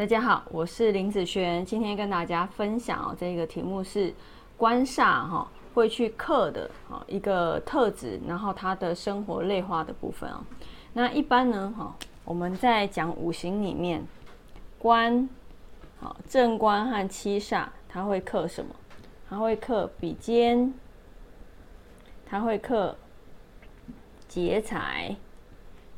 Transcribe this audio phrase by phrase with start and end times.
[0.00, 4.10] 大家好，我是林子璇，今天跟大家分享哦，这个题目是
[4.56, 10.42] 官煞哈会去克的啊一个特质，然后它的生活类化的部分啊。
[10.94, 11.94] 那一般呢哈，
[12.24, 14.02] 我们在讲五行里面，
[14.78, 15.28] 官
[16.00, 18.74] 好正官和七煞，它会克什么？
[19.28, 20.72] 它会克比肩，
[22.24, 22.96] 它会克
[24.26, 25.14] 劫财，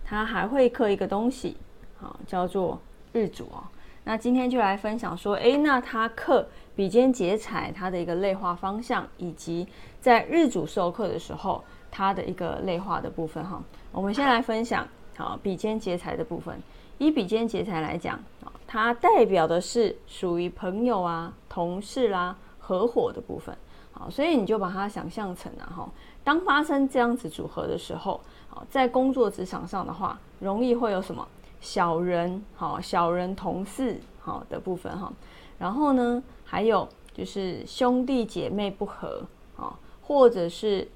[0.05, 1.57] 它还会克一个东西，
[2.01, 2.81] 好叫做
[3.13, 3.63] 日主哦。
[4.05, 9.67] 那今天就来分享说，哎，那它克比肩劫财，它的一个类化方向，以及
[10.01, 13.63] 在日主受克的时候，它的一个类化的部分哈。
[13.93, 16.61] 我们先来分享好比肩劫财的部分。
[16.99, 23.57] 以比肩劫财来讲啊，它代表的是属于朋友啊、同事啦、合伙的部分。
[23.93, 25.89] 好，所以你就把它想象成啊哈，
[26.25, 31.27] 当发生这样子组合的时候，好，在工作职场上的话，容易会有什么？
[31.63, 35.11] 小人好，小人同事好的部分哈，
[35.59, 39.23] 然后呢，还有就是兄弟姐妹不和
[39.57, 40.87] 啊，或者是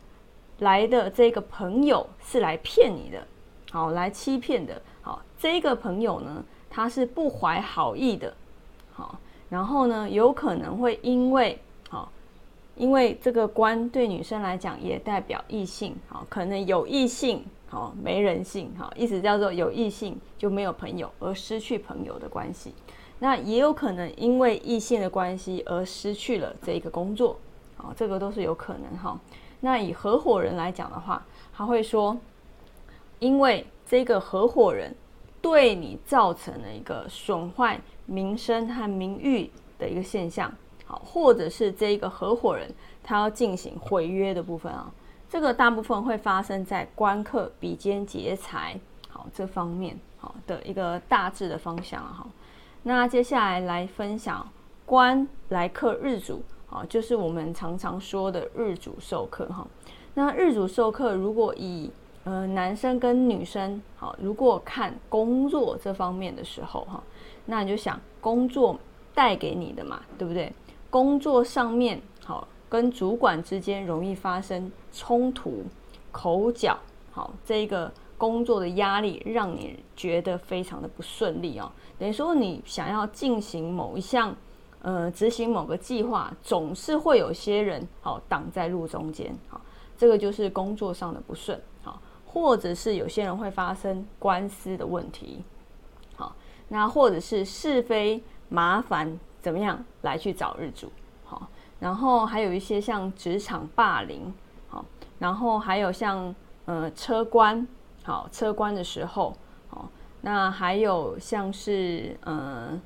[0.59, 3.25] 来的这个朋友是来骗你的，
[3.70, 8.34] 好，来欺骗的，好，这个朋友呢，他是不怀好意的，
[8.92, 9.17] 好，
[9.48, 11.56] 然后呢，有可能会因为
[11.89, 12.11] 好，
[12.75, 17.44] 因为这个官对女生来讲也代表异性，好，可能有异性。
[17.77, 22.73] 哦，没人性，哈，意思叫做有异性就没有朋友，而失去朋友的关系。
[23.19, 27.37] 那也有可能因为异性的关系而失去了这一个工作，
[27.77, 29.21] 好，这个都是有可能哈。
[29.61, 32.17] 那以合伙人来讲的话，他会说，
[33.19, 34.95] 因为这个合伙人
[35.43, 40.51] 对你造成了一个损坏名声和名誉的一个现象，
[40.87, 44.91] 好，或者是这一个合伙人他要进行毁约的部分啊。
[45.29, 52.25] 这个大部分会发生在官克比肩劫财，好这方面好的一个大致的方向哈。
[52.84, 54.49] 那接下来来分享
[54.84, 59.67] 官来克日主，好就是我们常常说的日主受克哈。
[60.15, 61.91] 那日主受克，如果以
[62.23, 67.03] 呃男生跟女生好，如果看工作这方面的时候哈，
[67.47, 68.79] 那你就想工作
[69.12, 70.53] 带给你的嘛，对不对？
[70.89, 72.47] 工作上面好。
[72.69, 75.65] 跟主管之间容易发生冲突、
[76.10, 76.78] 口角，
[77.12, 81.71] 好，这个工作的压力让你觉得非常的不顺利哦。
[81.99, 84.34] 等于说你想要进行某一项，
[84.82, 89.60] 呃，执行某个计划，总是会有些人好挡在路中间，好，
[89.97, 95.43] 这个就是工作上的不顺，好，或者是有些人会发生官司的问题，
[96.16, 96.34] 好，
[96.69, 100.91] 那或者是是非麻烦怎么样来去找日主。
[101.78, 104.32] 然后还有一些像职场霸凌，
[104.69, 104.84] 好，
[105.19, 107.66] 然后还有像呃车关，
[108.03, 109.37] 好车关的时候，
[109.69, 109.88] 好，
[110.22, 112.81] 那还有像是呃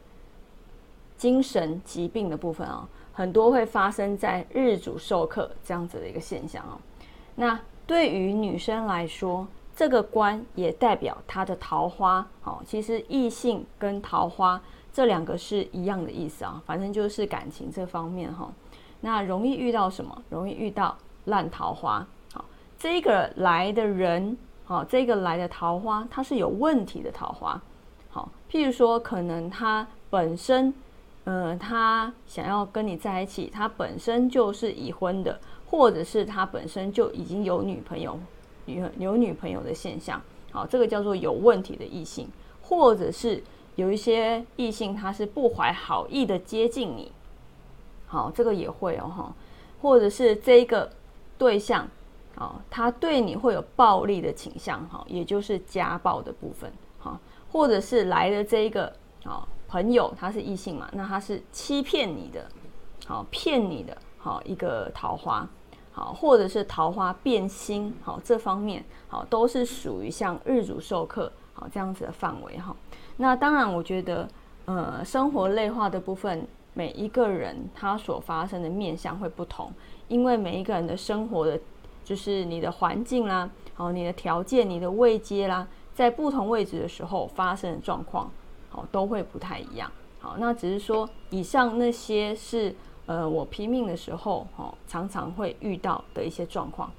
[1.16, 6.78] 精神疾病的部分啊，很多会发生在日主授课这样子的一个现象哦。
[7.36, 9.46] 那对于女生来说，
[9.76, 14.60] 这个关也代表她的桃花，好，其实异性跟桃花
[14.92, 18.50] 这两个是一样的意思啊，反正就是感情这方面哈。
[19.00, 20.22] 那容易遇到什么？
[20.28, 22.06] 容易遇到烂桃花。
[22.32, 22.44] 好，
[22.78, 27.60] 这个来的人，好，这个来的桃花，它是有问题的桃花。
[28.10, 30.74] 好，譬如说，可能他本身，
[31.24, 38.18] 呃，他想要跟你在一起，他本身就是已婚的，或者是他本身就已经有女朋友，
[38.66, 40.20] 女有女朋友的现象。
[40.50, 42.28] 好，这个叫做有问题的异性，
[42.60, 43.42] 或者是
[43.76, 47.12] 有一些异性，他是不怀好意的接近你。
[48.10, 49.32] 好，这个也会哦，哈，
[49.80, 50.90] 或者是这个
[51.38, 51.86] 对象，
[52.34, 57.16] 好，他对你会有暴力的倾向，哈，也就是家暴的部分，哈，
[57.52, 58.92] 或者是来的这一个，
[59.24, 62.44] 好朋友，他是异性嘛，那他是欺骗你的，
[63.06, 65.48] 好骗你的，好一个桃花，
[65.92, 72.74] 好，或者是桃花变心，好这方面，好都是属于像日主授课，好这样子的范围，哈。
[73.16, 74.28] 那当然，我觉得，
[74.64, 76.44] 呃，生活类化的部分。
[76.80, 79.70] 每一个人他所发生的面相会不同，
[80.08, 81.60] 因为每一个人的生活的，
[82.02, 88.30] 就是你的环境啦，好，你的条件、你的位阶啦，在不同位置的时候发生的状况，
[88.70, 89.92] 好，都会不太一样。
[90.20, 92.74] 好，那只是说以上那些是
[93.04, 96.90] 呃我拼命的时候，哦，常常会遇到的一些状况。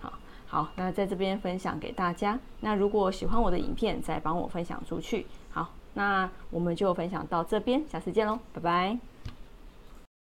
[0.00, 0.12] 好，
[0.48, 2.36] 好，那在这边分享给大家。
[2.58, 5.26] 那如果喜欢我的影片，再帮我分享出去。
[5.50, 8.98] 好，那我们就分享到这边，下次见喽，拜拜。